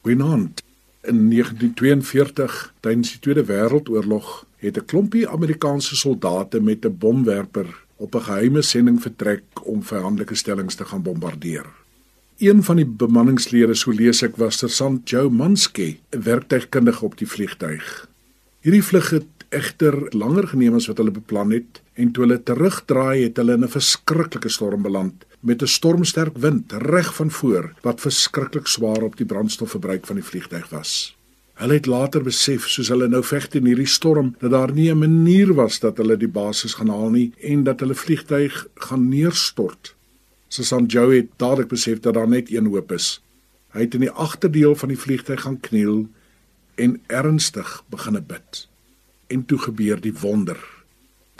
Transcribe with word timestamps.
Goeienaand. 0.00 0.62
In 1.00 1.30
1942, 1.30 2.74
tydens 2.80 3.10
die 3.10 3.18
Tweede 3.20 3.44
Wêreldoorlog, 3.44 4.46
het 4.56 4.76
'n 4.76 4.84
klompie 4.84 5.28
Amerikaanse 5.28 5.96
soldate 5.96 6.60
met 6.60 6.84
'n 6.84 6.96
bomwerper 6.98 7.84
op 7.96 8.14
'n 8.14 8.22
geheime 8.22 8.62
sending 8.62 9.02
vertrek 9.02 9.42
om 9.62 9.82
vyandelike 9.82 10.34
stellings 10.34 10.74
te 10.74 10.84
gaan 10.84 11.02
bombardeer. 11.02 11.66
Een 12.38 12.62
van 12.62 12.76
die 12.76 12.86
bemanningslede, 12.86 13.74
so 13.74 13.90
lees 13.90 14.22
ek, 14.22 14.36
was 14.36 14.58
Sergeant 14.58 15.10
Joe 15.10 15.30
Mansky, 15.30 15.98
'n 16.10 16.22
werktuigkundige 16.22 17.04
op 17.04 17.18
die 17.18 17.28
vliegtuig. 17.28 18.08
Hierdie 18.60 18.84
vlug 18.84 19.10
het 19.10 19.26
egter 19.50 19.96
langer 20.14 20.46
geneem 20.52 20.74
as 20.78 20.86
wat 20.86 21.00
hulle 21.02 21.14
beplan 21.14 21.50
het 21.50 21.80
en 21.98 22.12
toe 22.14 22.24
hulle 22.24 22.38
terugdraai 22.42 23.24
het 23.26 23.36
hulle 23.36 23.58
in 23.58 23.64
'n 23.64 23.76
verskriklike 23.76 24.48
storm 24.48 24.82
beland 24.82 25.24
met 25.40 25.62
'n 25.62 25.66
stormsterk 25.66 26.36
wind 26.38 26.72
reg 26.72 27.14
van 27.14 27.30
voor 27.30 27.72
wat 27.82 28.00
verskriklik 28.00 28.66
swaar 28.66 29.02
op 29.02 29.16
die 29.16 29.26
brandstofverbruik 29.26 30.06
van 30.06 30.16
die 30.16 30.24
vliegtyg 30.24 30.68
was. 30.68 31.16
Hulle 31.54 31.74
het 31.74 31.86
later 31.86 32.22
besef 32.22 32.68
soos 32.68 32.88
hulle 32.88 33.08
nou 33.08 33.22
veg 33.24 33.48
teen 33.48 33.66
hierdie 33.66 33.86
storm 33.86 34.34
dat 34.38 34.50
daar 34.50 34.72
nie 34.72 34.90
'n 34.90 34.98
manier 34.98 35.54
was 35.54 35.78
dat 35.80 35.96
hulle 35.96 36.16
die 36.16 36.28
basis 36.28 36.74
gaan 36.74 36.88
haal 36.88 37.10
nie 37.10 37.32
en 37.40 37.64
dat 37.64 37.80
hulle 37.80 37.94
vliegtyg 37.94 38.66
gaan 38.74 39.08
neerstort. 39.08 39.94
Susan 40.48 40.86
Joe 40.86 41.14
het 41.14 41.28
dadelik 41.36 41.68
besef 41.68 42.00
dat 42.00 42.14
daar 42.14 42.28
net 42.28 42.50
een 42.50 42.66
hoop 42.66 42.92
is. 42.92 43.22
Hy 43.72 43.80
het 43.80 43.94
in 43.94 44.00
die 44.00 44.10
agterdeel 44.10 44.74
van 44.74 44.88
die 44.88 44.98
vliegtyg 44.98 45.40
gaan 45.40 45.60
kniel 45.60 46.08
en 46.74 47.00
ernstig 47.06 47.84
begine 47.88 48.22
bid. 48.22 48.69
En 49.30 49.44
toe 49.46 49.58
gebeur 49.58 50.00
die 50.02 50.14
wonder. 50.20 50.58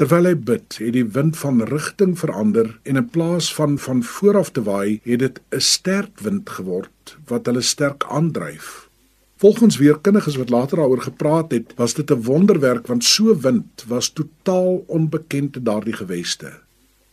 Terwyl 0.01 0.31
hy 0.31 0.37
bid, 0.49 0.79
het 0.81 0.95
die 0.95 1.09
wind 1.13 1.35
van 1.37 1.59
rigting 1.69 2.15
verander 2.17 2.71
en 2.89 2.97
in 2.97 3.09
plaas 3.13 3.51
van 3.55 3.75
van 3.79 3.99
vooraf 4.07 4.53
te 4.57 4.63
waai, 4.65 5.01
het 5.05 5.19
dit 5.19 5.41
'n 5.51 5.61
sterk 5.61 6.23
wind 6.25 6.51
geword 6.51 7.17
wat 7.27 7.47
hulle 7.47 7.61
sterk 7.61 8.07
aandryf. 8.09 8.89
Volgens 9.37 9.77
weerkundiges 9.77 10.37
wat 10.37 10.51
later 10.51 10.77
daaroor 10.77 11.03
gepraat 11.03 11.51
het, 11.51 11.73
was 11.77 11.95
dit 11.95 12.11
'n 12.11 12.23
wonderwerk 12.23 12.87
want 12.87 13.05
so 13.05 13.37
wind 13.41 13.85
was 13.89 14.09
totaal 14.09 14.85
onbekend 14.87 15.57
in 15.57 15.65
daardie 15.65 15.97
geweste. 15.97 16.53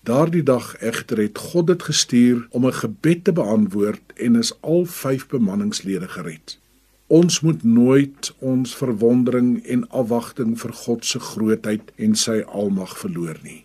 Daardie 0.04 0.44
dag 0.44 0.78
egter 0.78 1.18
het 1.18 1.38
God 1.38 1.68
dit 1.68 1.84
gestuur 1.84 2.48
om 2.50 2.66
'n 2.66 2.74
gebed 2.74 3.24
te 3.24 3.34
beantwoord 3.34 4.02
en 4.16 4.36
is 4.36 4.62
al 4.62 4.86
5 4.86 5.28
bemanningslede 5.28 6.08
gered. 6.08 6.60
Ons 7.08 7.40
moet 7.40 7.62
nooit 7.64 8.34
ons 8.44 8.74
verwondering 8.76 9.62
en 9.64 9.86
afwagting 9.96 10.58
vir 10.60 10.74
God 10.76 11.06
se 11.08 11.22
grootheid 11.24 11.94
en 12.04 12.18
sy 12.20 12.42
almag 12.52 12.98
verloor 13.00 13.38
nie. 13.46 13.62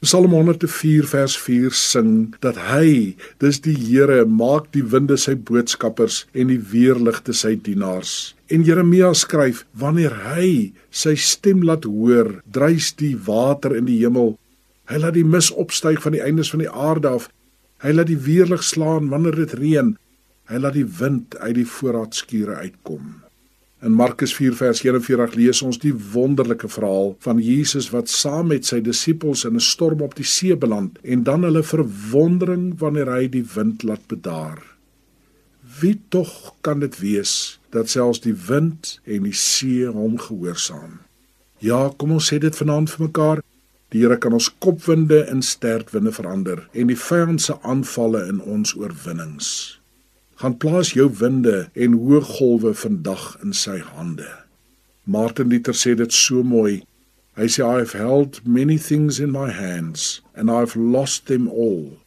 Psalm 0.00 0.32
104 0.32 1.04
vers 1.10 1.34
4 1.40 1.76
sing 1.76 2.10
dat 2.40 2.56
hy, 2.70 3.16
dis 3.42 3.60
die 3.60 3.74
Here, 3.76 4.24
maak 4.24 4.70
die 4.72 4.84
winde 4.84 5.18
sy 5.20 5.34
boodskappers 5.36 6.22
en 6.32 6.48
die 6.52 6.60
weerligte 6.72 7.36
sy 7.36 7.52
dienaars. 7.56 8.32
En 8.48 8.64
Jeremia 8.64 9.12
skryf: 9.12 9.66
Wanneer 9.76 10.16
hy 10.30 10.72
sy 10.88 11.16
stem 11.20 11.64
laat 11.68 11.84
hoor, 11.84 12.38
dreis 12.48 12.94
die 12.96 13.12
water 13.28 13.76
in 13.76 13.90
die 13.90 13.98
hemel. 14.00 14.38
Hy 14.88 15.02
laat 15.02 15.18
die 15.18 15.26
mis 15.26 15.50
opstyg 15.52 16.00
van 16.04 16.16
die 16.16 16.24
eindes 16.24 16.54
van 16.54 16.64
die 16.64 16.72
aarde 16.72 17.12
af. 17.18 17.28
Hy 17.84 17.92
laat 17.92 18.08
die 18.08 18.20
weerlig 18.24 18.64
slaan 18.64 19.10
wanneer 19.12 19.36
dit 19.36 19.56
reën. 19.58 19.96
Hy 20.46 20.60
laat 20.62 20.76
die 20.78 20.86
wind 20.86 21.34
uit 21.42 21.56
die 21.58 21.66
voorraadskure 21.66 22.54
uitkom. 22.62 23.06
In 23.82 23.96
Markus 23.98 24.32
4 24.34 24.54
vers 24.54 24.80
41 24.84 25.34
lees 25.34 25.58
ons 25.66 25.80
die 25.82 25.92
wonderlike 26.12 26.68
verhaal 26.70 27.16
van 27.24 27.40
Jesus 27.42 27.88
wat 27.90 28.08
saam 28.08 28.52
met 28.52 28.68
sy 28.68 28.78
disippels 28.80 29.42
in 29.44 29.58
'n 29.58 29.64
storm 29.68 30.04
op 30.06 30.14
die 30.14 30.24
see 30.24 30.56
beland 30.56 30.98
en 31.02 31.22
dan 31.22 31.42
hulle 31.42 31.62
verwondering 31.62 32.78
wanneer 32.78 33.10
hy 33.10 33.28
die 33.28 33.44
wind 33.54 33.82
laat 33.82 34.06
bedaar. 34.06 34.62
Wie 35.80 36.00
tog 36.08 36.54
kan 36.60 36.80
dit 36.80 36.98
wees 36.98 37.58
dat 37.70 37.90
selfs 37.90 38.20
die 38.20 38.36
wind 38.48 39.00
en 39.04 39.22
die 39.22 39.34
see 39.34 39.86
hom 39.86 40.18
gehoorsaam? 40.18 41.00
Ja, 41.58 41.90
kom 41.96 42.12
ons 42.12 42.32
sê 42.32 42.38
dit 42.38 42.56
vanaand 42.56 42.90
vir 42.90 43.06
mekaar. 43.06 43.42
Die 43.90 43.98
Here 43.98 44.16
kan 44.16 44.32
ons 44.32 44.54
kopwinde 44.58 45.26
in 45.30 45.42
sterkwinde 45.42 46.12
verander 46.12 46.68
en 46.72 46.86
die 46.86 46.98
vyand 46.98 47.40
se 47.40 47.58
aanvalle 47.62 48.28
in 48.28 48.40
ons 48.40 48.76
oorwinnings 48.76 49.80
gaan 50.40 50.56
plaas 50.60 50.92
jou 50.96 51.08
winde 51.20 51.68
en 51.74 51.96
hoë 52.00 52.20
golwe 52.36 52.74
vandag 52.76 53.28
in 53.44 53.54
sy 53.56 53.78
hande. 53.92 54.28
Martin 55.04 55.48
Luther 55.52 55.76
sê 55.76 55.94
dit 55.96 56.12
so 56.12 56.42
mooi. 56.42 56.82
Hy 57.36 57.46
sê 57.52 57.64
I've 57.64 57.96
held 57.96 58.40
many 58.44 58.76
things 58.76 59.20
in 59.20 59.30
my 59.30 59.50
hands 59.52 60.20
and 60.34 60.50
I've 60.50 60.76
lost 60.76 61.26
them 61.26 61.48
all. 61.48 61.98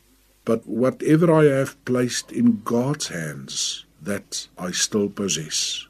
But 0.45 0.65
whatever 0.65 1.31
I 1.31 1.45
have 1.45 1.77
placed 1.85 2.31
in 2.31 2.61
God's 2.65 3.07
hands, 3.07 3.85
that 4.01 4.47
I 4.57 4.71
still 4.71 5.09
possess. 5.09 5.87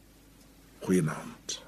Goeienaand. 0.83 1.59